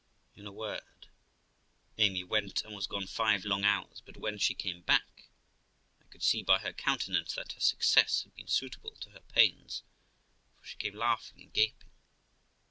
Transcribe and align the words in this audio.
In 0.35 0.47
a 0.47 0.51
word, 0.51 1.09
Amy 1.99 2.23
went, 2.23 2.63
and 2.63 2.73
was 2.73 2.87
gone 2.87 3.05
five 3.05 3.45
long 3.45 3.63
hours; 3.63 4.01
but 4.03 4.17
when 4.17 4.39
she 4.39 4.55
came 4.55 4.81
back, 4.81 5.29
I 5.99 6.05
could 6.05 6.23
see 6.23 6.41
by 6.41 6.57
her 6.57 6.73
countenance 6.73 7.35
that 7.35 7.53
her 7.53 7.59
success 7.59 8.23
had 8.23 8.33
been 8.33 8.47
suitable 8.47 8.95
to 8.95 9.11
her 9.11 9.19
pains, 9.19 9.83
for 10.59 10.65
she 10.65 10.77
came 10.77 10.95
laughing 10.95 11.39
and 11.43 11.53
gaping. 11.53 11.91